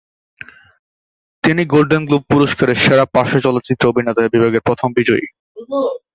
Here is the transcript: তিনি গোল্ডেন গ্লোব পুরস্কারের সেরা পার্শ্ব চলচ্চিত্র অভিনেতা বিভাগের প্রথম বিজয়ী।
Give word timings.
তিনি 1.43 1.61
গোল্ডেন 1.65 2.03
গ্লোব 2.07 2.23
পুরস্কারের 2.31 2.77
সেরা 2.83 3.05
পার্শ্ব 3.13 3.37
চলচ্চিত্র 3.45 3.83
অভিনেতা 3.91 4.21
বিভাগের 4.35 4.65
প্রথম 4.67 4.89
বিজয়ী। 4.97 5.25